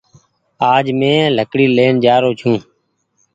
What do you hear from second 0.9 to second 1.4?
مينٚ